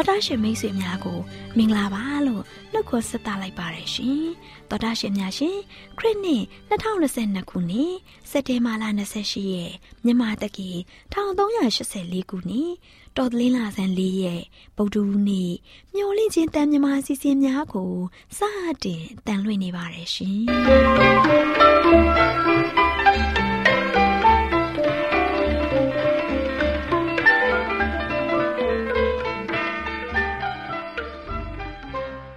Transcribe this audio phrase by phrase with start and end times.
[0.00, 1.18] တော်တာရှင်မိတ်ဆွေများကို
[1.56, 2.42] မင်္ဂလာပါလို့
[2.72, 4.24] နှုတ်ခွန်းဆက်သလိုက်ပါရရှင်
[4.70, 5.56] တော်တာရှင်များရှင်
[5.98, 7.92] ခရစ်နှစ်2022ခုနှစ်
[8.30, 8.84] စက်တင်ဘာလ
[9.18, 9.72] 28ရက်
[10.04, 10.70] မြန်မာတက္ကီ
[11.12, 12.70] 1384ခုနှစ်
[13.16, 14.42] တော်သလင်းလာဆန်း၄ရက်
[14.76, 15.52] ဗုဒ္ဓဟူးနေ့
[15.94, 17.92] မျော်လင့်ခြင်းတန်မြမာစီစဉ်များကို
[18.38, 18.40] စ
[18.84, 22.49] တင်တန်လွင့်နေပါရရှင်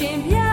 [0.00, 0.49] ရှင်ပြ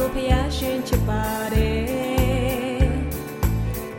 [0.00, 1.24] တို့ဖျားရှင်ချစ်ပါ
[1.54, 2.90] တယ်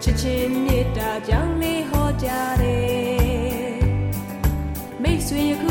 [0.01, 2.29] ချစ်ချင်းမေတ္တာကြောင့်လေးဟောကြ
[2.61, 3.81] တယ်
[5.01, 5.63] မိတ်ဆွေယခ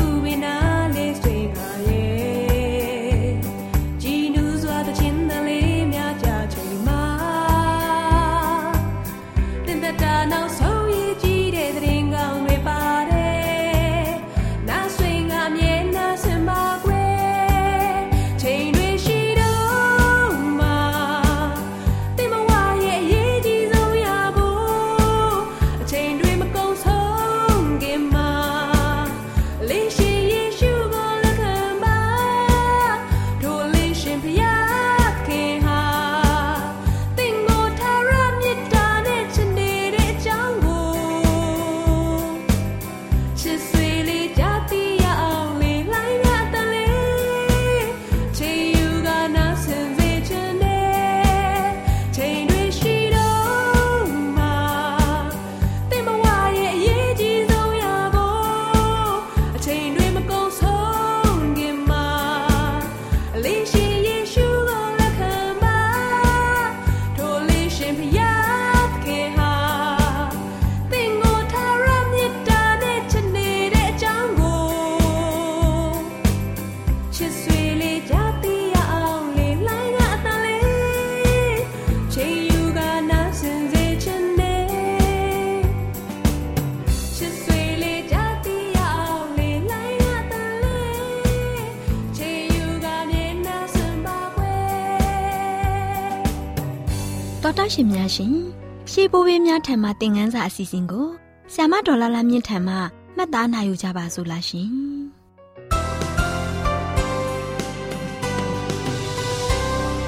[98.13, 98.61] ရှင်များရှင်
[98.91, 101.07] ရှေးဘိုးဘေးများထံမှသင်ခန်းစာအစီအစဉ်ကို
[101.53, 102.75] ဆ iam ဒေါ်လာလာမြင့်ထံမှ
[103.15, 104.69] မှတ်သားနိုင်ယူကြပါစို့လားရှင်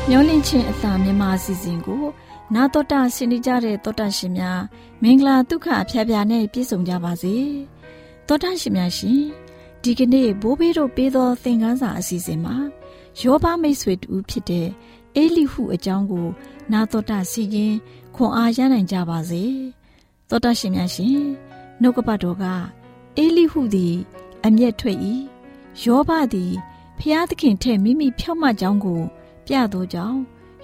[0.10, 2.04] မျောလင့်ချင်းအသာမြန်မာအစီအစဉ်ကို
[2.54, 4.62] နာတော်တာဆင်နေကြတဲ့တောတာရှင်များ
[5.04, 7.36] မင်္ဂလာဒုက္ခအဖျားဖျားနဲ့ပြည့်စုံကြပါစေ
[8.28, 9.22] တောတာရှင်များရှင်
[9.84, 12.56] ဒီကနေ့ဘိုးဘေးတို့ပေးသောသင်ခန်းစာအစီအစဉ်မှာ
[13.22, 14.68] ယောဘမိတ်ဆွေတူဖြစ်တဲ့
[15.16, 16.28] အေလိဟုအကြောင်းကို
[16.72, 17.74] နာတော်တာစီရင်
[18.16, 19.44] ခွန်အားရနိုင်ကြပါစေ
[20.30, 21.20] တောတာရှင်များရှင်
[21.82, 22.46] နှုတ်ကပတ်တော်က
[23.18, 23.96] အေလိဟုသည်
[24.46, 24.98] အမျက်ထွက်၏
[25.84, 26.54] ယောဘသည်
[27.00, 29.02] ဖျားသခင်ထက်မိမိဖြောက်မှကြောင်းကို
[29.46, 30.20] ပြသောကြောင့်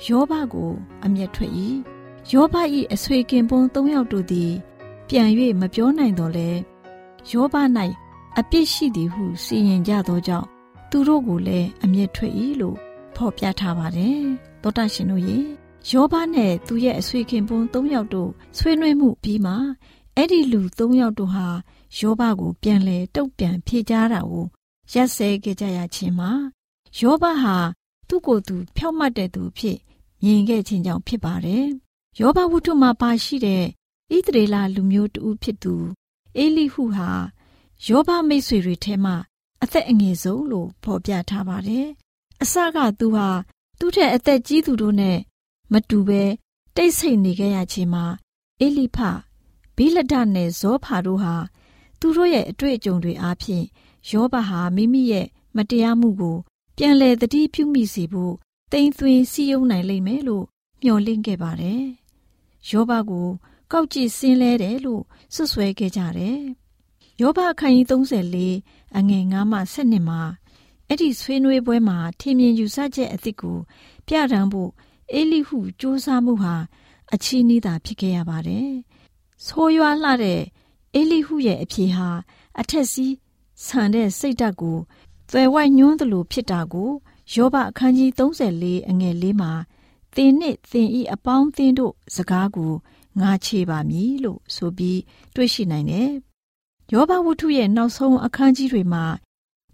[0.05, 0.71] ယောဘကို
[1.05, 1.51] အမျက်ထွက်၏
[2.31, 2.55] ယောဘ၏
[2.93, 4.51] အဆွေခင်ပွန်း၃ယောက်တို့သည်
[5.07, 5.29] ပြန်၍
[5.61, 6.49] မပြောနိုင်တော့လဲ
[7.31, 7.55] ယောဘ၌
[8.39, 10.47] အပြစ်ရှိသည်ဟုစီရင်ကြသောကြောင့်
[10.89, 12.77] သူတို့ကိုလည်းအမျက်ထွက်၏လို့
[13.19, 14.21] ဖော်ပြထားပါတယ်
[14.61, 15.37] သောတာရှင်တို့ရေ
[15.89, 19.53] ယောဘနဲ့သူရဲ့အဆွေခင်ပွန်း၃ယောက်တို့ဆွေးနွေးမှုပြီးမှ
[20.15, 21.47] အဲ့ဒီလူ၃ယောက်တို့ဟာ
[21.99, 24.45] ယောဘကိုပြန်လဲတုတ်ပြန်ဖြေကြတာကို
[24.93, 26.31] ရက်စဲခဲ့ကြရခြင်းမှာ
[26.99, 27.57] ယောဘဟာ
[28.07, 29.77] သူ့ကိုယ်သူဖြောက်မှတ်တဲ့သူဖြစ်
[30.23, 31.65] မြင်ခဲ့ခြင်းကြောင့်ဖြစ်ပါတယ်။
[32.19, 33.63] ယောဘဝတ္ထုမှာပါရှိတဲ့
[34.15, 35.75] ဣသရေလလူမျိုးတူဖြစ်သူ
[36.37, 37.09] အေလိဟုဟာ
[37.87, 39.15] ယောဘမိတ်ဆွေတွေထဲမှာ
[39.63, 41.87] အသက်အငယ်ဆုံးလို့ဖော်ပြထားပါတယ်။
[42.43, 43.27] အစကသူဟာ
[43.79, 45.17] သူ့ထက်အသက်ကြီးသူတို့နဲ့
[45.71, 46.23] မတူပဲ
[46.75, 48.05] တိတ်ဆိတ်နေခဲ့ရခြင်းမှာ
[48.59, 48.97] အေလိဖ
[49.75, 51.35] ဘိလဒနဲ့ဇောဖာတို့ဟာ
[51.99, 53.65] သူတို့ရဲ့အတွေ့အကြုံတွေအားဖြင့်
[54.11, 56.37] ယောဘဟာမိမိရဲ့မတရားမှုကို
[56.77, 58.33] ပြန်လည်သတိပြုမိစေဖို့
[58.71, 60.45] တိမ်သွင်းစည်းရုံးနိုင်လိမ့်မယ်လို့
[60.83, 61.83] မျှော်လင့်ခဲ့ပါတယ်။
[62.69, 63.27] ယောဘကို
[63.71, 65.03] ကောက်ကြည့်စင်းလဲတယ်လို့
[65.33, 66.39] ဆွဆွဲခဲ့ကြတယ်။
[67.21, 70.21] ယောဘအခန်းကြီး34အငယ်9မှ12မှာ
[70.91, 73.57] အဲ့ဒီဆွေးနွေးပွဲမှာထင်မြင်ယူဆချက်အသစ်ကို
[74.07, 74.71] ပြတန်းဖို့
[75.13, 76.55] အေလိဟုစူးစမ်းမှုဟာ
[77.13, 78.69] အချီးနှီးသာဖြစ်ခဲ့ရပါတယ်။
[79.45, 80.41] ဆိုးရွားလှတဲ့
[80.95, 82.09] အေလိဟုရဲ့အဖြေဟာ
[82.59, 83.13] အထက်စီး
[83.65, 84.77] ဆန်တဲ့စိတ်ဓာတ်ကို
[85.29, 86.91] သွယ်ဝိုက်ညွှန်းသလိုဖြစ်တာကို
[87.33, 89.51] ယောဘအခန်းကြီး34အငယ်၄မှာ
[90.15, 92.73] သင်နှင့်သင်ဤအပေါင်းသင်တို့စကားကို
[93.19, 94.99] ငါချေပါမည်လို့ဆိုပြီး
[95.35, 96.09] တွေ့ရှိနိုင်တယ်။
[96.93, 99.03] ယောဘဝတ္ထုရဲ့နောက်ဆုံးအခန်းကြီးတွေမှာ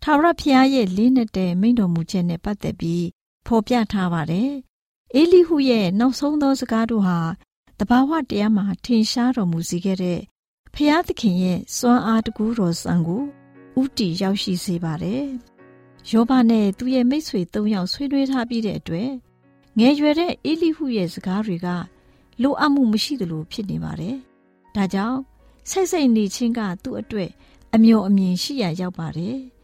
[0.03, 3.05] ထာဝရဘုရားရဲ့လေးနက်တဲ့မိန့်တော်မူချက်နဲ့ပတ်သက်ပြီး
[3.45, 4.51] ဖော်ပြထားပါတယ်။
[5.15, 7.19] အေလိဟုရဲ့နောက်ဆုံးသောစကားတို့ဟာ
[7.79, 10.19] တဘာဝတရားမှာထင်ရှားတော်မူစေခဲ့တဲ့
[10.73, 13.23] ဖျားသခင်ရဲ့စွမ်းအားတကူတော်ဆံကို
[13.81, 15.23] ဥတီရောက်ရှိစေပါတယ်။
[16.11, 19.09] ယောဘနဲ့သူ့ရဲ့မိတ်ဆွေ၃ယောက်ဆွေးနွေးထားပြီးတဲ့အတွက်
[19.79, 21.67] ငယ်ရွယ်တဲ့အေလိဟုရဲ့စကားတွေက
[22.41, 24.15] လိုအပ်မှုမရှိသလိုဖြစ်နေပါတယ်။
[24.75, 25.19] ဒါကြောင့်
[25.69, 27.29] စိတ်စိတ်နေချင်းကသူ့အတွက်
[27.75, 29.37] အမျော်အမြင်ရှိရရောက်ပါတယ်။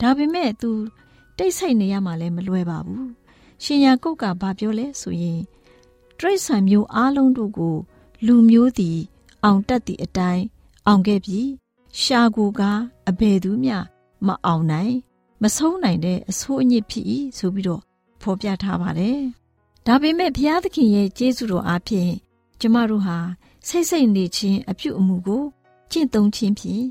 [0.00, 0.70] ဒါပေမဲ့သူ
[1.38, 3.06] တိတ်ဆိတ်နေရမှလည်းမလွယ်ပါဘူး။
[3.64, 5.40] ရှင်ယာကုတ်ကဘာပြောလဲဆိုရင်
[6.18, 7.76] တရိษံမျိုးအားလုံးတို့ကို
[8.26, 8.98] လူမျိုးသည်
[9.44, 10.44] အောင်တတ်သည့်အတိုင်း
[10.86, 11.40] အောင်ခဲ့ပြီ
[12.00, 12.62] ရှာကိုက
[13.08, 13.76] အဘယ်သူမျှ
[14.26, 14.94] မအောင်နိုင်
[15.42, 17.06] မဆုံးနိုင်တဲ့အဆိုးအညစ်ဖြစ်၏
[17.38, 17.82] ဆိုပြီးတော့
[18.22, 19.18] ဖော်ပြထားပါတယ်။
[19.86, 22.12] ဒါပေမဲ့ဘုရားသခင်ရဲ့ကျေးဇူးတော်အားဖြင့်
[22.60, 23.18] ကျမတို့ဟာ
[23.66, 25.42] စိတ်စိတ်နေခြင်းအပြုအမူကို
[25.90, 26.84] ကျင့်သုံးခြင်းဖြင့်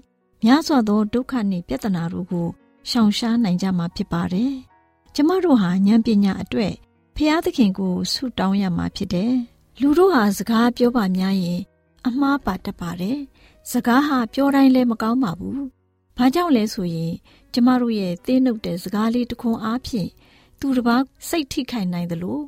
[0.43, 2.47] များစွာသောဒုက္ခနှင့်ပြဿနာတို့ကို
[2.89, 4.53] ရှောင်ရှားနိုင်ကြမှာဖြစ်ပါတယ်။
[5.15, 6.73] ကျမတို့ဟာဉာဏ်ပညာအတွက်
[7.15, 9.33] ဖျားသခင်ကိုဆုတောင်းရမှာဖြစ်တယ်။
[9.81, 11.61] လူတို့ဟာစကားပြောပါများရင်
[12.07, 13.19] အမှားပါတတ်ပါတယ်။
[13.71, 15.59] စကားဟာပြောတိုင်းလည်းမကောင်းပါဘူး။
[16.17, 17.13] ဘာကြောင့်လဲဆိုရင်
[17.53, 20.09] ကျမတို့ရဲ့သေးနှုတ်တဲ့စကားလေးတစ်ခွန်းအားဖြင့်
[20.59, 22.39] သူတစ်ပါးစိတ်ထိခိုက်နိုင်သလို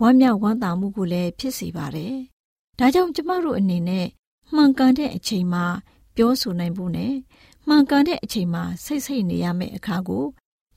[0.00, 2.14] ဝမ်းမြောက်ဝမ်းသာမှုကိုလည်းဖြစ်စေပါတယ်။
[2.78, 4.06] ဒါကြောင့်ကျမတို့အနေနဲ့
[4.54, 5.64] မှန်ကန်တဲ့အချိန်မှာ
[6.16, 7.14] ပြောဆိုနိုင်ဖို့နဲ့
[7.68, 10.24] မှန်ကန်တဲ့အချိန်မှာစိတ်ဆိတ်နေရမယ့်အခါကို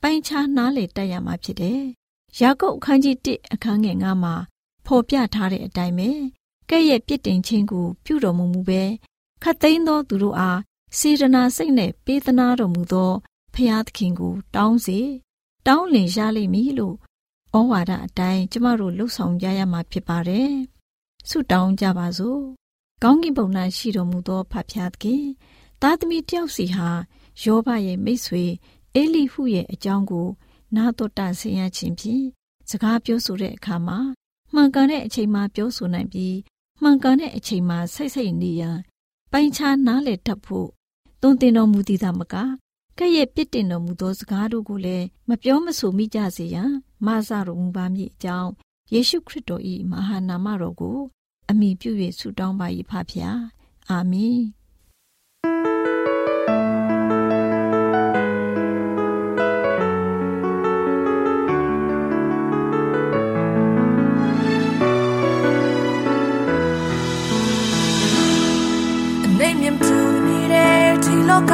[0.01, 1.81] ပိုင်းခြားနားလည်တတ်ရမှာဖြစ်တယ်။
[2.39, 4.35] ယာကုပ်အခန်းကြီး1အခန်းငယ်9မှာ
[4.85, 6.09] ဖော်ပြထားတဲ့အတိုင်းပဲ
[6.69, 8.83] ကဲ့ရဲ့ပြစ်တင်ခြင်းကို ပြုတော်မူမူပဲ
[9.43, 10.59] ခတ်သိမ်းသောသူတို့အား
[10.97, 13.11] စေတနာစိတ်နဲ့ပေးသနာတော်မူသော
[13.53, 14.99] ဖျားသခင်ကို တောင်းစေ
[15.67, 16.95] တောင်းလင်ရလိမ့်မည်လို့
[17.55, 20.51] ဩဝါဒအတိုင်းကျမတို့လှုပ်ဆောင်ကြရမှာဖြစ်ပါတယ်။
[21.29, 22.41] ဆုတောင်းကြပါစို့။
[23.03, 25.23] ကောင်းကင်ဘုံ၌ရှိတော်မူသောဖဖျားသခင်
[25.81, 26.89] သားသမီးတယောက်စီဟာ
[27.43, 28.45] ယောဘရဲ့မိတ်ဆွေ
[28.95, 30.27] အေလိဟုရဲ့အကြောင်းကို
[30.75, 32.25] နာတော်တာဆင်ရခြင်းဖြင့်
[32.69, 33.99] စကားပြောဆိုတဲ့အခါမှာ
[34.53, 36.37] မှန်ကန်တဲ့အချိန်မှပြောဆိုနိုင်ပြီး
[36.81, 38.77] မှန်ကန်တဲ့အချိန်မှစိတ်စိတ်နေရန်
[39.31, 40.69] ပိုင်းခြားနားလည်တတ်ဖို့
[41.21, 42.35] သွန်သင်တော်မူသည်သာမက
[42.97, 46.71] ကဲ့ရဲ့ပြစ်တင်တော်မူသောစကားတို့ကိုလည်းမပြောမဆိုမိကြစေရန်
[47.05, 48.51] မဆတော်မူပါမည်အကြောင်း
[48.93, 50.99] ယေရှုခရစ်တော်၏မဟာနာမတော်ကို
[51.49, 53.39] အမိပြု၍ဆုတောင်းပါ၏ဖဖျား
[53.89, 54.39] အာမင်
[71.51, 71.53] က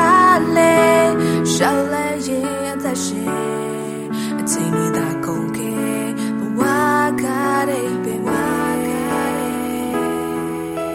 [0.57, 1.11] လေး
[1.53, 3.29] ရှောက်လဲရင်အသက်ရှင်
[4.39, 6.05] အချိန်တွေသာကုန်ခဲ့
[6.39, 6.61] ဘဝ
[7.21, 7.23] က
[7.69, 8.45] တဲ့ပင်ဝါ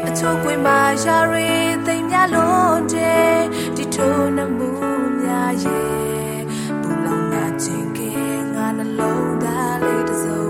[0.06, 1.50] အချို့ကွင်မာရှာရီ
[1.86, 3.34] သိမ်များလုံးတဲ့
[3.76, 4.70] ဒီထိုးနှမှု
[5.20, 6.38] များရဲ့
[6.82, 7.98] ဘူလောင်နာခြင်းက
[8.54, 10.49] ငါနှလုံးသားလေးတစ်စုံ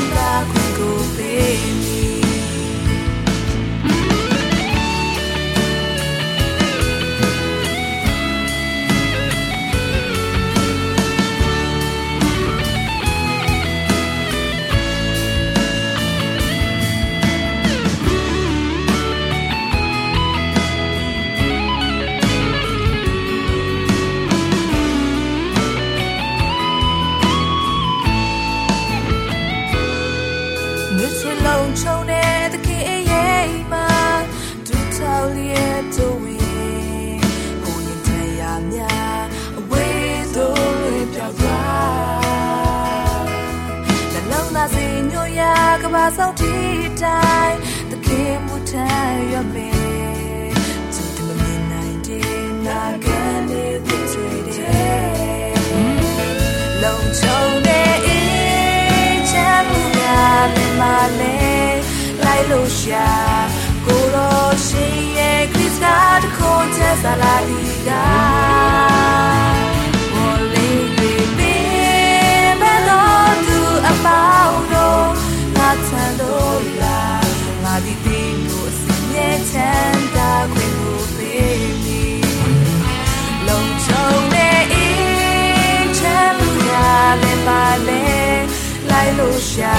[57.31, 58.11] လုံချုံတဲ့အ
[87.47, 88.03] ပါလေ
[88.89, 89.77] လိုက်လို့ရှာ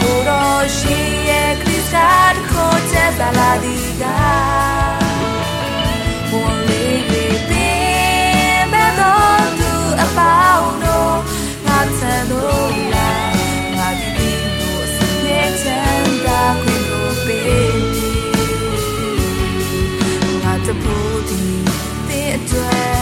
[0.00, 4.04] ကိုတော့ရှင်ရဲ့ခရစ်တာတခေါ်ချက်သာလာဒီက
[6.30, 9.70] ဘွန်လေးတွေပင်ဘယ်တော့သူ
[10.02, 11.16] အပေါင်းတို့
[11.66, 13.10] ငါဆန်တို့လာ
[13.76, 21.42] ငါဒီဒီကိုအစီရဲ့ချမ်းသာခွင့်ကိုပေးမည်ငါတဖို့ဒီ
[22.08, 22.95] တဲ့အတွက်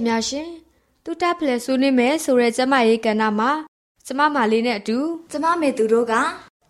[0.00, 0.48] ရှင်များရှင်
[1.04, 3.50] တူတက်ဖလဲဆွေးနွေးမယ်ဆိုတဲ့ကျမရေးကဏ္ဍမှာ
[4.06, 4.98] ကျမမာလေးနဲ့အတူ
[5.30, 6.14] ကျမမေသူတို့က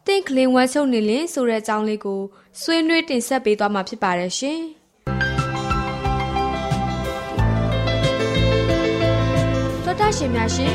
[0.07, 2.21] တင့်ကလင်းဝမ်းချုပ်နေလင်းဆိုတဲ့အကြောင်းလေးကို
[2.61, 4.61] ဆွေးနွေးတင်ဆက်ပေးသွားမှာဖြစ်ပါတယ်ရှင်
[9.85, 10.75] တော်တရှင်များရှင်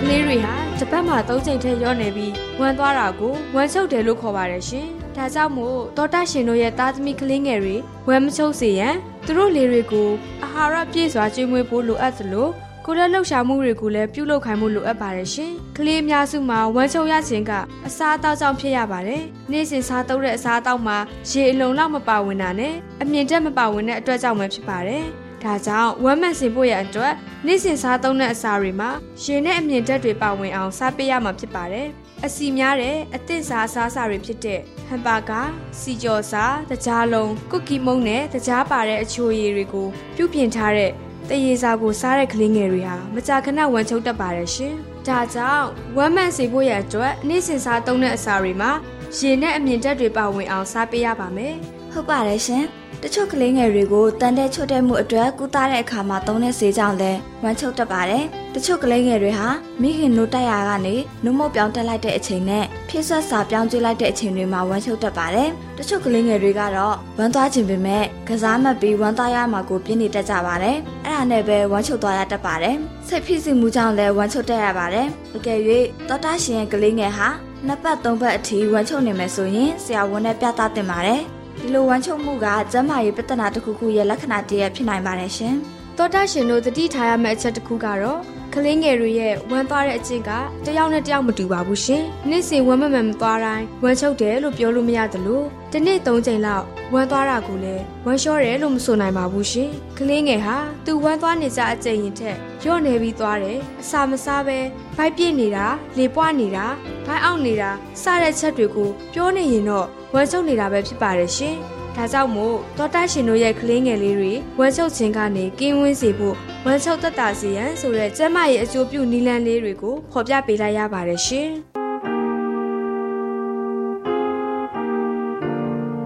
[0.00, 7.76] ကလေးတွေဟာတစ်ပတ်မှာ၃ချိန်ထက်ရော့နေပြီးဝမ်းသွားတာကိုဝမ်းချုပ်တယ်လို့ခေါ်ပါတယ်ရှင် ဒါကြောင့်မို့တော်တရှင်တို့ရဲ့သားသမီးကလေးငယ်တွေ
[8.08, 8.94] ဝမ်းမချုပ်စေရန်
[9.26, 10.08] သူတို့လေးတွေကို
[10.42, 12.48] အာဟာရပြည့်စွာကျွေးမွေးဖို့လိုအပ်သလို
[12.84, 17.52] ကိုယ်လက်လှုပ်ရှားမှုတွေကိုလည်းပြုလုပ်ခိုင်းမှုလိုအပ်ပါတယ်ရှင်။ကလေးအများစုမှာဝမ်းချုပ်ရခြင်းက
[17.86, 20.96] အစားအသောက်ကြောင့်ဖြစ်ရပါတယ်။နေ့စဉ်စားသုံးတဲ့အစားအသောက်မှာ
[21.30, 25.04] ရေအလုံးလောက်မပါဝင်တာနဲ့အမြင့်တက်မပါဝင်တဲ့အတွက်ကြောင့်ပဲဖြစ်ပါတယ်။
[25.42, 27.14] ဒါကြောင့်ဝမ်းမန်စင်ဖို့ရအတွက်
[27.46, 28.90] နေ့စဉ်စားသုံးတဲ့အစာတွေမှာ
[29.22, 31.88] ရေနဲ့အမြင့်တက်တွေပါဝင်အောင်စားပေးရမှာဖြစ်ပါတယ်။
[32.24, 35.40] အစီများတဲ့အသင့်စားအစားအစာတွေဖြစ်တဲ့ဟမ်ဘာဂါ
[35.80, 40.90] စီကျော်စာတကြားလုံးကုကီမုန့်နဲ့တကြားပါတဲ့အချိုရည်တွေကိုပြုပြင်ထားတဲ့
[41.28, 44.74] တရေစာကိုစားတဲ့ကလေးငယ်တွေဟာမကြာခဏဝမ်းချုပ်တတ်ပါတယ်ရှင်။
[45.06, 48.70] ဒါကြောင့်ဝမ်းမှန်စေဖို့ရအတွက်နေ့စဉ်စားသုံးတဲ့အစာတွေမှာ
[49.18, 51.54] ရေနဲ့အမြင့်တက်တွေပါဝင်အောင်စားပေးရပါမယ်။
[51.92, 52.64] ဟုတ်ပါတယ်ရှင်။
[53.02, 58.24] တချို့ကလေးငယ်တွေကိုတန်တဲ့ချွတ်တဲ့မှုအတွက်ကုသတဲ့အခါမှာသုံးတဲ့ဆေးကြောင့်လည်းဝမ်းချုပ်တတ်ပါတယ်။
[58.54, 59.48] တချို့ကလေးငယ်တွေဟာ
[59.82, 65.48] မိခင်နိုးတက်ရာကနေနှုတ်မပြောင်းတက်လိုက်တဲ့အချိန်နဲ့ဖြစ်ဆက်စာပြောင်းကျွေးလိုက်တဲ့အချိန်တွေမှာဝမ်းချုပ်တတ်ပါတယ်။
[65.78, 72.76] တချို့ကလေးငယ်တွေကတော့ဝမ်းသွားခြင်းပေမဲ့ကစားမှတ်ပြီးဝမ်းသားရမှာကိုပြင်းနေတတ်ကြပါတယ်။အဲ့ဒါနဲ့ပဲဝမ်းချုပ်သွားရတတ်ပါတယ်။
[73.08, 75.58] စိတ်ဖြစ်စီမှုကြောင့်လည်းဝမ်းချုပ်တတ်ရပါတယ်။အကယ်၍
[76.08, 77.28] သောတာရှင်ရဲ့ကလေးငယ်ဟာ
[77.66, 81.22] နှစ်ပတ်သုံးပတ်အထိဝမ်းချုပ်နေမယ်ဆိုရင်ဆရာဝန်နဲ့ပြသတင်ပါတယ်။
[81.66, 85.54] ဒီလိုဝမ်းချုပ်မှုကကျန်းမာရေးပြဿနာတစ်ခုခုရဲ့လက္ခဏာတည်းဖြစ်နိုင်ပါတယ်ရှင်။
[85.96, 88.20] သောတာရှင်တို့တတိထားရမယ့်အချက်တစ်ခုကတော့
[88.58, 90.30] ကလေးငယ်တွေရဲ့ဝမ်းသွားတဲ့အကျင့်က
[90.66, 104.58] တယောက်နဲ့တယောက်မတူပါဘူးရှင်။နေ့စဉ်ဝမ်းမမှန်မသွားတိုင်းဝမ်းချုပ်တယ်လို့ပြောလို့မရသလိုတစ်နေ့၃ချိန်လောက်ဝမ်းသွားတာကိုလည်းဝမ်းလျှောတယ်လို့မဆိုနိုင်ပါဘူးရှင်။ကလေးငယ်ဟာသူဝမ်းသွားနေကြအကျင့်ရင်ထက်ညော့နေပြီးသွားတယ်။အစာမစားပဲ
[104.96, 105.66] ဗိုက်ပြည့်နေတာ
[105.98, 106.66] လေပွားနေတာ
[107.06, 107.70] ဗိုက်အောင့်နေတာ
[108.02, 111.56] စတဲ့ချက်တွေကိုပြောနေရင်တော့ဝမ်းချုပ်နေတာပဲဖြစ်ပါတယ်ရှင်။
[111.96, 116.36] ဒါကြောင့်မို့တောတာရှင်တို့ရဲ့ကလေးငယ်လေးတွေဝမ်းချုပ်ခြင်းကနေကင်းဝင်းစေဖို့
[116.68, 121.50] ဝမ်းချုပ်သက်သာစေရန်ဆိုတဲ့ကျန်းမာရေးအကျိုးပြုနည်းလမ်းလေးတွေကိုဖော်ပြပေးလိုက်ရပါတယ်ရှင်။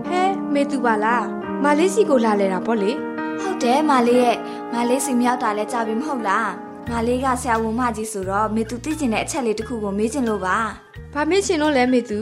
[0.07, 0.23] ဟဲ
[0.55, 1.25] မေတူပါလား
[1.65, 2.93] မလေးစီကိုလာလဲတာပေါ့လေ
[3.41, 4.37] ဟုတ်တယ်မလေးရဲ့
[4.73, 6.51] မလေးစီမြောက်တာလဲကြာပြီမဟုတ်လား
[6.91, 10.57] မလေးကဆရာဝန်မကြီးဆိုတော့မေသူသိကျင်တဲ့အချက်လေးတစ်ခုကိုမေးချင်လို့ပါ
[11.15, 12.21] ဘာမေးချင်လို့လဲမေသူ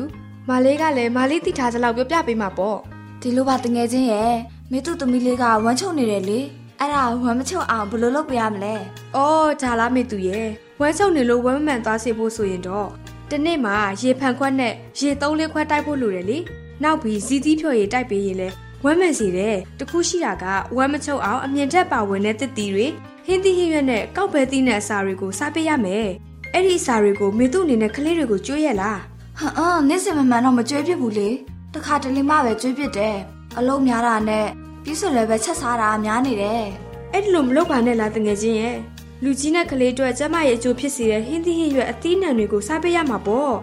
[0.48, 2.78] မလေးကလည်းမလေးသိထားသလောက်ပြောပြပေးမှာပေါ့
[3.20, 4.34] ဒီလိုပါတငယ်ချင်းရဲ့
[4.72, 6.40] မေသူသမီးလေးကဝမ်းချုပ်နေတယ်လေ
[6.80, 8.74] အဲ့ဒါဝမ်းမချုပ်အောင်ဘယ်လိုလုပ်ပြရမလဲ
[9.16, 10.48] အော်ဒါလားမေသူရဲ့
[10.80, 12.88] ဝမ်းချုပ်နေလို့ဝမ်းမမှန်သွားစေဖို့ဆိုရင်တော့
[13.30, 16.38] တနေ့မှာရေဖန်ခွက်နဲ့ရေသုံးလေးခွက်တိုက်ဖို့လိုတယ်လေ
[16.82, 18.48] နောက်ပြီးဇီတီးဖြော်ရည်တိုက်ပေးရင်လဲ
[18.84, 20.44] ဝမ်းမှန်စေတယ်တခုရှိတာက
[20.76, 22.86] ဝမ်းမချုပ်အောင်အမြင့်တက်ပါဝင်တဲ့တစ်တီတွေ
[23.26, 26.08] ဟင်းသီးဟင်းရွက်နဲ့ကောက်ပဲသီးနဲ့အစာတွေကိုစားပေးရမယ်
[26.52, 29.00] အဲ့ဒီအစာတွေကိုမေသူအနေနဲ့ကလေးတွေကိုကျွေးရလား
[29.38, 31.28] ဟမ်အော်နေ့စဉ်မမှန်တော့မကြွေးပြစ်ဘူးလေ
[31.74, 33.16] တခါတလေမှပဲကြွေးပြစ်တယ်
[33.58, 34.46] အလုံးများတာနဲ့
[34.82, 36.64] ပြီးဆိုလည်းပဲချက်စားတာများနေတယ်
[37.12, 38.76] အဲ့ဒီလိုမလုပ်ပါနဲ့လားတငယ်ချင်းရဲ့
[39.22, 43.54] လူကြီးနဲ့ကလေးတို့ကျမရဲ့အကျိုးဖြစ်စေတဲ့ဟင်းသီးဟင်းရွက်အသီးနှံတွေကိုစားပေးရမှာပေါ့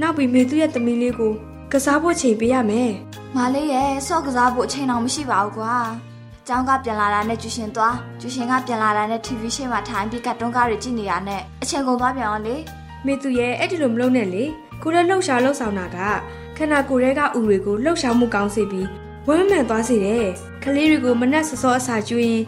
[0.00, 1.32] နောက်ပြီးမေသူရဲ့သမီးလေးကို
[1.72, 2.90] ကစားဖို့ချိန်ပေးရမယ်
[3.36, 5.76] မလေးရဲ့ဆော့ကစားဖို့အချိန်တော့မရှိပါဘူးကွာ
[6.48, 12.56] ကျောင်းကပြန်လာတာနဲ့ကျူရှင်သွားကျူရှင်ကပြန်လာတာနဲ့ TV ရှေ့မှာထိုင်ပြီးကတ်တုန်းကားတွေကြည့်နေရတဲ့အချိန်ကုန်သွားပြန်အောင်လေ
[13.06, 14.44] မေသူရဲ့အဲ့ဒီလိုမလုပ်နဲ့လေ
[14.82, 15.98] ကိုရဲလှုပ်ရှားလှုပ်ဆောင်တာက
[16.56, 18.86] ခန္ဓာကိုယ်ထဲကဥတွေကိုလှုပ်ရှားမှုကောင်းစေပြီး
[19.28, 20.26] ဝမ်းမှန်သွားစေတယ်။
[20.62, 22.42] ကလေးတွေကိုမနှက်စောစောအစာကျွေးရင်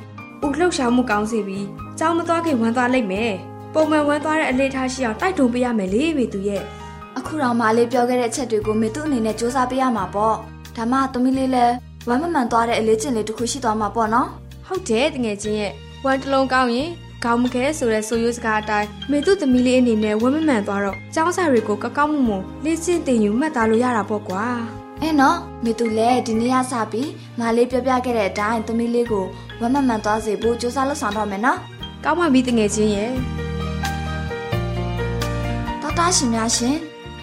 [0.44, 1.66] ဥလှုပ်ရှားမှုကောင်းစေပြီး
[1.98, 3.32] ကြောင်းမသွားခင်ဝမ်းသွားလိုက်မယ်။
[3.74, 6.62] ပုံမှန်ဝမ်းသွားတဲ့အလေးထားရှိအောင်တိုက်ထုံပေးရမယ်လေမေသူရဲ့။
[7.18, 10.36] အခုတော့မလေးပြောခဲ့တဲ့ချက်တွေကိုမေသူအနေနဲ့စူးစမ်းပေးရမှာပေါ့။
[10.76, 11.74] ဒါမှသမီးလေးလည်း
[12.08, 14.28] ဝမ်းမမှန်သွားတဲ့အလေးကျင့်လေးတစ်ခုရှိသွားမှာပေါ့နော်။
[14.66, 15.72] ဟုတ်တယ်တကယ်ချင်းရဲ့
[16.04, 16.90] ဝမ်းတစ်လုံးကောင်းရင်
[17.24, 24.46] ကောင်းမခဲဆိုတဲ့ဆိုရိုးစကားအတိုင်းမေသူသမီးလေးအနေနဲ့ဝမ်းမမှန်သွားတော့ចောင်းစာတွေကိုကောက်ကောက်မှုမှုလေးစင်တင်ယူမှတ်သားလို့ရတာပေါ့ကွာ
[25.02, 29.26] အဲနော်မေသူလည်းဒီနေ့ရစပြီးမလေးပြောပြခဲ့တဲ့အတိုင်းသမီးလေးကို
[29.60, 31.58] ဝမ်းမမှန်သွားစေဖို့စူးစမ်းလုပ်ဆောင်တော့မယ်နော်
[32.04, 33.12] ကောင်းပါပြီတငယ်ချင်းရဲ့
[35.82, 36.76] တော်တာရှင်များရှင်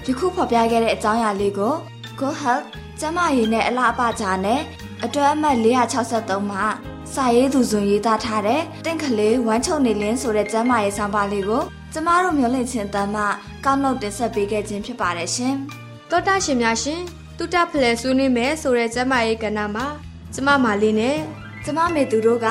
[0.06, 1.74] ယခုဖော်ပြခဲ့တဲ့အကြောင်းအရာလေးကို
[2.20, 2.66] Go Health
[3.00, 4.62] ကျမရည်နဲ့အလားအပကြားနဲ့
[5.04, 5.58] အတွဲအမှတ်
[6.04, 6.66] 463မှာ
[7.14, 13.24] စာရေးသူဇွန်ရေးသားထားတဲ့တင့်ကလေးဝမ်းချုံနေလင်းဆိုတဲ့ကျမ်းမာရေးဆောင်ပါလေးကိုကျမတို့မျိုးလင့်ချင်းတမ်းမှ
[13.66, 15.56] ကောက်နှုတ်တင်ဆက်ပေးခဲ့ခြင်းဖြစ်ပါတယ်ရှင်။
[16.10, 17.02] တောတာရှင်များရှင်
[17.38, 19.88] တုတဖလဲဆွေးနွေးမယ်ဆိုတဲ့ကျမ်းမာရေးကဏ္ဍမှာ
[20.34, 21.18] ကျမမာလေးနဲ့
[21.64, 22.48] ကျမမေသူတို့က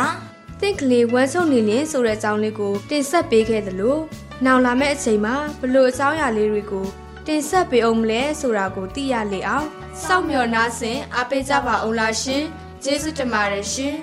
[0.60, 3.96] တင့်ကလေးဝမ်းချုံနေလင်းဆိုတဲ့အကြောင်းလေးကိုတင်ဆက်ပေးခဲ့သလို
[4.44, 6.86] နောက်လာမယ့်အချိန်မှာဘလို့အကြောင်းအရာလေးတွေကို
[7.26, 9.66] တင်ဆက်ပေးအောင်မလဲဆိုတာကိုသိရလေအောင်
[10.04, 12.42] စောင့်မျှော်နားဆင်အားပေးကြပါအောင်လားရှင်
[12.84, 13.96] ကျေးဇူးတင်ပါတယ်ရှင်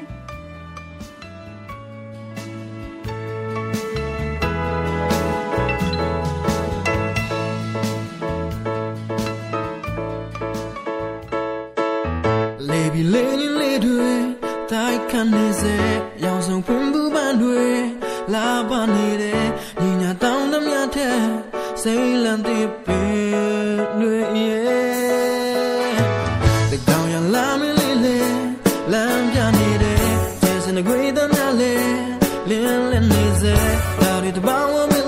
[34.70, 34.99] follow.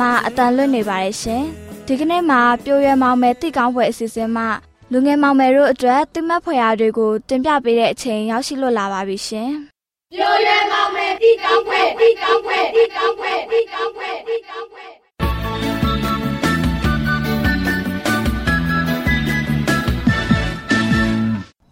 [0.00, 1.44] မှအတန်လွတ်နေပါတယ်ရှင်
[1.86, 4.48] ဒီကနေ့မှာပြိုရွယ်မောင်မယ်တိကောင်းပွဲအစီအစဉ်မှာ
[4.92, 9.50] လူငယ်မောင်မယ်တို့အတွက်တိမတ်ဖွယ်ရာတွေကိုတင်ပြပေးတဲ့အချိန်ရောက်ရှိလို့လာပါပြီရှင်
[10.14, 14.86] ပြိုရွယ်မောင်မယ်တိကောင်းပွဲတိကောင်းပွဲတိကောင်းပွဲတိကောင်းပွဲတိကောင်းပွဲ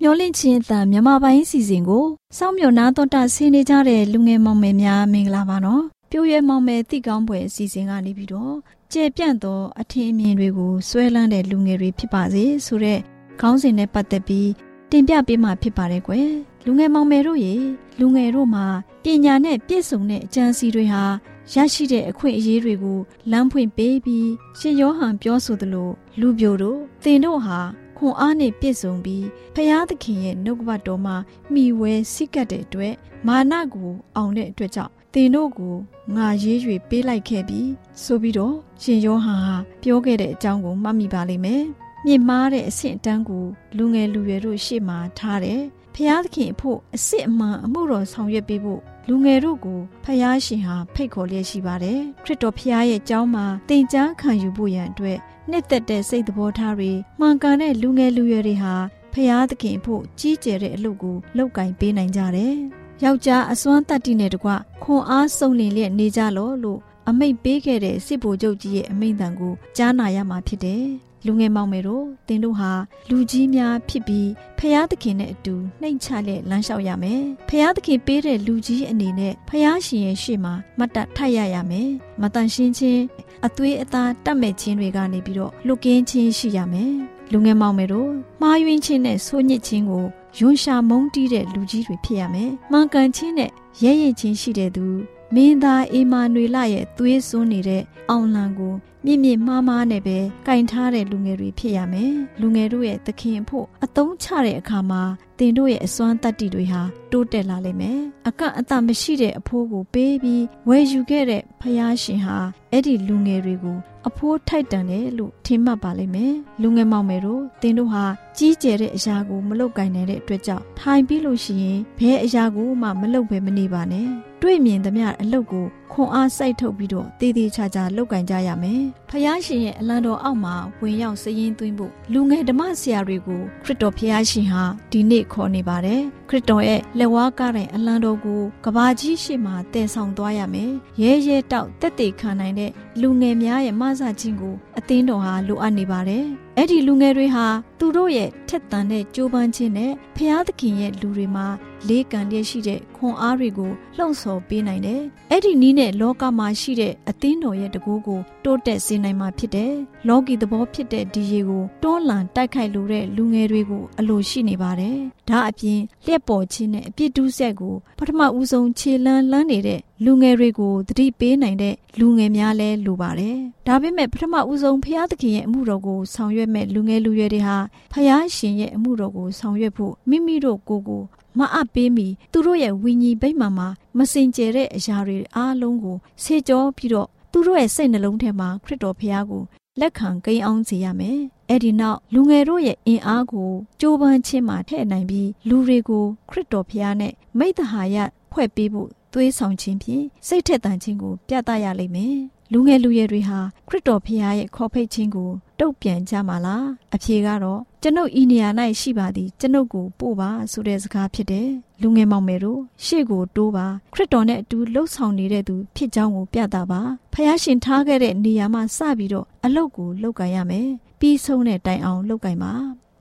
[0.02, 2.04] မျောလင့်ချင်းအတန်မြမပိုင်းစီစဉ်ကို
[2.36, 8.54] စောင့်မျှော်နာတော်တာဆင်းနေကြတဲ့လူငယ်မောင်မယ်များမင်္ဂလာပါနော် ပြိုးရဲမောင်မယ်တိကောင်းပွဲအစီအစဉ်ကနေပြီးတော့
[8.92, 12.98] ကျဲပြန့်သောအထင်အမြင်တွေကိုဆွဲလန်းတဲ့လူငယ်တွေဖြစ်ပါစေဆိုတဲ့
[13.40, 14.48] ခေါင်းစဉ်နဲ့ပတ်သက်ပြီး
[14.90, 16.30] တင်ပြပေးမှာဖြစ်ပါတယ်ကွယ်
[16.66, 17.54] လူငယ်မောင်မယ်တို့ရေ
[17.98, 18.66] လူငယ်တို့မှာ
[19.02, 21.04] ပညာနဲ့ပြည့်စုံတဲ့အကြံစီတွေဟာ
[21.52, 22.98] ရရှိတဲ့အခွင့်အရေးတွေကို
[23.30, 27.58] လမ်းဖွင့်ပေးပြီးရှင်ယောဟန်ပြောဆိုသလိုလူပြိုတို့သင်တို့ဟာ
[27.96, 31.16] ခွန်အားနဲ့ပြည့်စုံပြီးဖရာသခင်ရဲ့နှုတ်ကပတ်တော်မှာ
[31.52, 32.94] မိဝဲစိတ်ကပ်တဲ့အတွက်
[33.26, 35.74] မာနကိုအောင်တဲ့အတွက်ကြောင့် သင်တို့ကို
[36.16, 37.60] ငါရေး၍ပေးလိုက်ခဲ့ပြီ
[38.02, 41.64] ဆိုပြီးတော့ရှင်ယောဟန်ဟာပြောခဲ့တဲ့အကြောင်းကိုမှတ်မိပါလိမ့်မယ်
[42.06, 43.44] မြင့်မားတဲ့အဆင့်အတန်းကို
[43.76, 45.62] လူငယ်လူရွယ်တို့ရှေ့မှာထားတယ်
[45.94, 55.18] ဖျားသခင်အဖို့အစ်စ်အမှန်အမှုတော်ဆောင်ရွက်ပေးဖို့လူငယ်တို့ကိုဖျားရှင်ဟာဖိတ်ခေါ်လျက်ရှိပါတယ်ခရစ်တော်ဖျားရဲ့ကြောင်းမှာတင် जा ခံယူဖို့ရန်အတွက်
[55.50, 58.74] နှစ်သက်တဲ့စိတ်သဘောထားတွေမှန်ကန်တဲ့လူငယ်လူရွယ်တွေဟာ
[59.12, 62.54] ဖျားသခင်အဖို့ကြီးကျယ်တဲ့အလုပ်ကိုလုပ်ကင်ပေးနိုင်ကြတယ်
[63.04, 64.50] ယောက်ျားအစွမ်းတတ္တိနဲ့တကွ
[64.82, 70.84] ခွန်အားစုံလင်လျက်နေကြလောလို့အမိတ်ပေးခဲ့တဲ့စစ်ဗိုလ်ချုပ်ကြီးရဲ့အမိန့်တန်ကိုကြားနာရမှာဖြစ်တယ်။
[71.26, 72.72] လူငယ်မောင်မယ်တို့တင်တို့ဟာ
[73.08, 81.88] လူကြီးများဖြစ်ပြီးဖျားသခင်နဲ့အတူနှိမ်ချလက်လမ်းလျှောက်ရမယ်။ဖျားသခင်ပေးတဲ့လူကြီးအနေနဲ့ဖျားရှင်ရဲ့ရှေ့မှာမတ်တထိုက်ရရမယ်။
[82.20, 83.02] မတန်ရှင်းချင်း
[83.46, 86.92] အသွေးအသားတတ်မဲ့ခြင်းတွေကနေပြီးတော့လွတ်ကင်းခြင်းရှိရမယ်။
[87.32, 88.10] လူငယ်မောင်မယ်တို့
[88.40, 90.06] မှားယွင်းခြင်းနဲ့ဆိုးညစ်ခြင်းကို
[90.38, 93.50] ယွန်ရှာမုန်းတီးတဲ့လူကြီးတွေဖြစ်ရမယ်။မှန်ကန်ခြင်းနဲ့
[93.82, 94.86] ရဲရင်ချင်းရှိတဲ့သူ
[95.34, 105.02] မင်းသားအေမာနွေလရဲ့သွေးစွန်းနေတဲ့အောင်လံကိုမြင့်မြင့်မှားမှားနဲ့ပဲကင်ထားတဲ့လူငယ်တွေဖြစ်ရမယ်။လူငယ်တို့ရဲ့သခင်ဖို့အသုံးချတဲ့အခါမှာ
[105.40, 107.98] တင်တို့ရဲ့အစွမ်းတတ္တိတွေဟာတိုးတက်လာလိမ့်မယ်။
[108.28, 112.36] အကအတမရှိတဲ့အဖိုးကိုပေးပြီးဝယ်ယူခဲ့တဲ့ဖယားရှင်ဟာ
[112.72, 118.04] အဲ့ဒီလူငယ်တွေကိုအဖိုးထိုက်တန်တယ်လို့ထင်မှတ်ပါလိမ့်မယ်။လူငယ်မောင်မယ်တို့တင်တို့ဟာ
[118.36, 124.08] ကြီးကျယ်တဲ့အရာကိုမလုပ်ကင်နိုင်တဲ့အတွက်ကြောင့်ထိုင်ပြီးလို့ရှိရင်ဘယ်အရာကိုမှမလုပ်ဘဲမနေပါနဲ့။
[124.42, 142.70] တွေ့မြင်သမျှအလုပ်ကိုခွန်အားစိုက်ထုတ်ပြီးတော့တည်တည်ချာချာလုပ်ကင်ကြရမယ်။ ဖယားရှင်ရဲ့အလံတော်အောက်မှာဝင်ရောက်စည်ရင်သွင်းဖို့လူငယ်ဓမ္မဆရာတွေကိုခရစ်တော်ဖယားရှင်ဟာဒီနေ့ခေါ်နေပါတယ်။ခရစ်တော်ရဲ့လက်ဝါးကားတဲ့အလံတော်ကိုကဘာကြီးရှိမှတည်ဆောင်သွားရမယ်။ရဲရဲတောက်တက်တေခံနိုင်တဲ့
[143.00, 146.24] လူငယ်များရဲ့မဆခြင်းကို အသင်းတော်ဟာလိုအပ်နေပါတယ်။
[146.56, 147.46] အဲ့ဒီလူငယ်တွေဟာ
[147.78, 151.46] သူတို့ရဲ့ထက်သန်တဲ့ကြိုးပမ်းခြင်းနဲ့ဖျားသခင်ရဲ့လူတွေမှာ
[151.88, 159.72] လေးကန်လျက်ရှိတဲ့ခွန်အားတွေကိုလှုံ့ဆော်ပေးနိုင်တယ်။အဲ့ဒီနီးနဲ့လောကမှာရှိတဲ့အသင်းတော်ရဲ့တကူကိုတိုးတက်စေနိုင်မှာဖြစ်တယ်။
[160.08, 164.96] လောကီသဘောဖြစ်တဲ့ဒီရေကိုတွန်းလှန်တိုက်ခိုက်လိုတဲ့လူငယ်တွေကိုအလိုရှိနေပါတယ်။
[165.28, 173.36] ဒါအပြင်လျက်ပေါ်ခြင်းနဲ့အပြစ်ဒုစက်ကိုပထမဦးဆုံးခြေလန်းလန်းနေတဲ့ လူငယ်တွေကိုသတိပေးနိုင်တဲ့လူငယ်များလည်းလိုပါတယ်။
[173.66, 177.56] ဒါပေမဲ့ပထမဦးဆုံးဖျားသခင်ရဲ့အမှုတော်ကိုဆောင်ရွက်မဲ့လူငယ်လူရွယ်တွေဟာ
[177.92, 181.02] ဖျားရှင်ရဲ့အမှုတော်ကိုဆောင်ရွက်ဖို့မိမိတို့ကိုယ်ကို
[181.38, 189.42] မအပ်ပေးမီသူတို့ရဲ့ဝိညာဉ်ဗိမာန်မှာမစင်ကြယ်တဲ့အရာတွေအားလုံးကိုဆေကြောပြီးတော့သူတို့ရဲ့စိတ်နှလုံးထဲမှာခရစ်တော်ဖျားကို
[189.80, 197.96] လက်ခံကိန်းအောင်စေရမယ်။အဲ့ဒီနောက်လူငယ်တို့ရဲ့အင်အားကိုကြိုးပမ်းခြင်းမှာထည့်နိုင်ပြီးလူတွေကိုခရစ်တော်ဖျားနဲ့မိတ္တဟာယ
[198.32, 202.18] ဖွဲ့ပေးဖို့ သွေးဆောင်ခြင်းဖြင့်စိတ်ထက်သန်ခြင်းကို ပြသရလိမ့်မယ်။
[202.52, 208.48] လူငယ်လူရွယ်တွေဟာခရစ်တော်ဖျားရဲ့ခေါ်ဖိတ်ခြင်းကိုတုတ်ပြန်ကြမှာလားအဖြေကတော့ကျွန်ုပ်ဤနေရာ၌
[208.80, 211.48] ရှိပါသည်ကျွန်ုပ်ကိုပို့ပါဆိုတဲ့စကားဖြစ်တယ်
[211.82, 216.80] လူငယ်မောင်မယ်တို့ရှေ့ကိုတိုးပါခရစ်တော်နဲ့အတူလှုပ်ဆောင်နေတဲ့သူဖြစ်ကြောင်းကိုပြတာပါ
[217.12, 220.68] ဖះရှင်ထားခဲ့တဲ့နေရာမှာစပြီးတော့အလုတ်ကိုလှုပ်ကန်ရမယ်
[221.00, 222.52] ပြီးဆုံးတဲ့တိုင်အောင်လှုပ်ကန်ပါ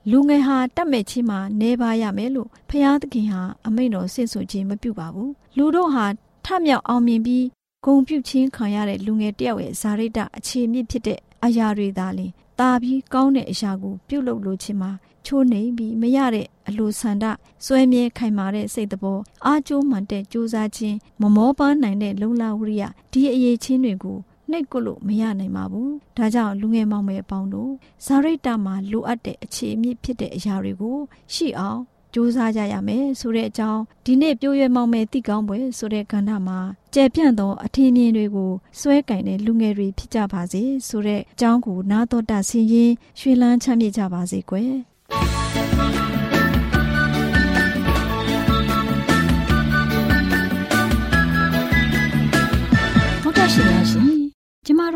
[0.08, 6.06] လူငယ်ဟာတတ်မဲ့ချင်းမှာနေပါရမယ်လို့ဖះသခင်ဟာအမိန့်တော်ဆင့်ဆိုခြင်းမပြုပါဘူးလူတို့ဟာ
[6.44, 7.46] ထမြောက်အောင်မြင်ပြီး
[7.84, 14.90] ဂုံပြုချင်းခံရတဲ့လူငယ်တယောက်ရဲ့ဇာရိတအခြေမြင့်ဖြစ်တဲ့အရာတွေသာလင်တာပြီးကောင်းတဲ့အရာကိုပြုတ်လုပ်လို့ချင်းမှာ
[15.26, 17.24] ချိုးနှိမ်ပြီးမရတဲ့အလိုဆန္ဒ
[17.64, 24.18] စွဲမြဲခိုင်မာတဲ့စိတ်တဘောအားကျိုးမှန်တဲ့ကြိုးစားခြင်းမမောပန်းနိုင်တဲ့လုံလဝရိယဒီအရေးချင်းတွေကို
[24.52, 27.72] နှိပ်ကွလို့မရနိုင်ပါဘူး။ဒါကြောင့်လူငယ်မောင်မယ်အပေါင်းတို့
[28.06, 30.96] ဇာရိတမှာလိုအပ်တဲ့အခြေအမြစ်ဖြစ်တဲ့အရာတွေကို
[31.34, 31.80] ရှိအောင်
[32.14, 36.58] စူးစမ်းကြရမယ်ဆိုတဲ့အကြောင်းဒီနေ့ပြိုးရွယ်မောင်မယ်တိကောင်းပွဲဆိုတဲ့ကဏ္ဍမှာ
[36.94, 44.72] ကျယ်ပြန့်သောအထင်မြင်တွေကိုစွဲကင်တဲ့လူငယ်တွေဖြစ်ကြပါစေဆိုတဲ့အကြောင်းကိုနာတော်တာဆင်ရင်ရွှေလန်းချမ်းမြေ့ကြပါစေကွယ်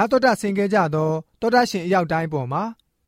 [0.00, 2.62] နာတော်တာဆင် गे ကြတော့တောတာရှင်အရောက်တိုင်းပေါ်မှာ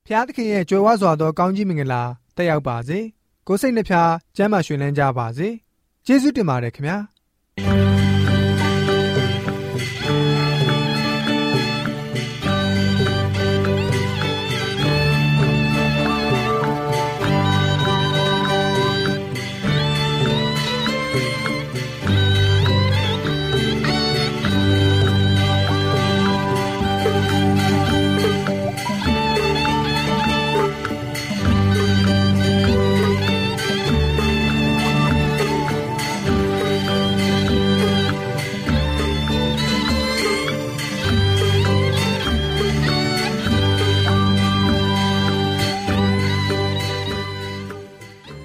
[0.07, 2.03] ဖျားသခင်ရဲ့ကြွယ်ဝစွာသောကောင်းကြီးမင်္ဂလာ
[2.37, 2.99] တက်ရောက်ပါစေ
[3.47, 5.49] ကိုစိတ်နှဖျားစမ်းမွှေလန်းကြပါစေ
[6.07, 8.02] ကျေးဇူးတင်ပါတယ်ခင်ဗျာ